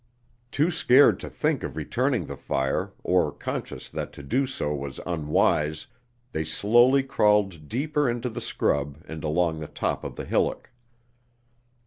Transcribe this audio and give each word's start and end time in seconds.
Too 0.51 0.71
scared 0.71 1.19
to 1.19 1.29
think 1.29 1.61
of 1.61 1.77
returning 1.77 2.25
the 2.25 2.35
fire, 2.35 2.91
or 3.03 3.31
conscious 3.31 3.87
that 3.91 4.11
to 4.13 4.23
do 4.23 4.47
so 4.47 4.73
was 4.73 4.99
unwise, 5.05 5.85
they 6.31 6.43
slowly 6.43 7.03
crawled 7.03 7.67
deeper 7.69 8.09
into 8.09 8.27
the 8.31 8.41
scrub 8.41 8.97
and 9.07 9.23
along 9.23 9.59
the 9.59 9.67
top 9.67 10.03
of 10.03 10.15
the 10.15 10.25
hillock. 10.25 10.71